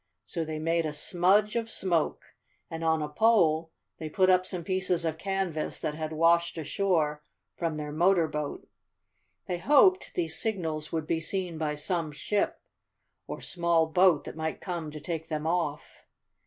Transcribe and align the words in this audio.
So 0.25 0.43
they 0.43 0.57
made 0.57 0.87
a 0.87 0.93
smudge 0.93 1.55
of 1.55 1.69
smoke, 1.69 2.33
and 2.71 2.83
on 2.83 3.03
a 3.03 3.07
pole 3.07 3.69
they 3.99 4.09
put 4.09 4.31
up 4.31 4.47
some 4.47 4.63
pieces 4.63 5.05
of 5.05 5.19
canvas 5.19 5.79
that 5.79 5.93
had 5.93 6.11
washed 6.11 6.57
ashore 6.57 7.21
from 7.55 7.77
their 7.77 7.91
motor 7.91 8.27
boat. 8.27 8.67
They 9.47 9.59
hoped 9.59 10.15
these 10.15 10.35
signals 10.39 10.91
would 10.91 11.05
be 11.05 11.19
seen 11.21 11.59
by 11.59 11.75
some 11.75 12.11
ship 12.11 12.59
or 13.27 13.41
small 13.41 13.85
boat 13.85 14.23
that 14.23 14.35
might 14.35 14.59
come 14.59 14.89
to 14.89 14.99
take 14.99 15.29
them 15.29 15.45
off." 15.45 16.03